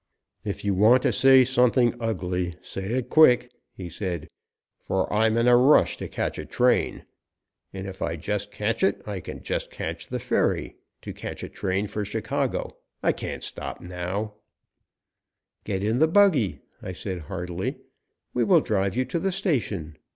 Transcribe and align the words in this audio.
"If 0.43 0.65
you 0.65 0.73
want 0.73 1.03
to 1.03 1.11
say 1.11 1.45
anything 1.57 1.93
ugly, 1.99 2.55
say 2.63 2.85
it 2.93 3.07
quick," 3.11 3.51
he 3.71 3.87
said, 3.87 4.29
"for 4.79 5.13
I'm 5.13 5.37
in 5.37 5.47
a 5.47 5.55
rush 5.55 5.95
to 5.97 6.07
catch 6.07 6.39
a 6.39 6.45
train, 6.47 7.05
and 7.71 7.85
if 7.85 8.01
I 8.01 8.15
just 8.15 8.51
catch 8.51 8.81
it, 8.83 9.03
I 9.05 9.19
can 9.19 9.43
just 9.43 9.69
catch 9.69 10.07
the 10.07 10.17
ferry, 10.17 10.75
to 11.03 11.13
catch 11.13 11.43
a 11.43 11.49
train 11.49 11.85
for 11.85 12.03
Chicago. 12.03 12.77
I 13.03 13.11
can't 13.11 13.43
stop 13.43 13.79
now" 13.79 14.33
"Get 15.65 15.83
in 15.83 15.99
the 15.99 16.07
buggy," 16.07 16.61
I 16.81 16.93
said 16.93 17.19
heartily, 17.19 17.75
"we 18.33 18.43
will 18.43 18.61
drive 18.61 18.97
you 18.97 19.05
to 19.05 19.19
the 19.19 19.31
station. 19.31 19.97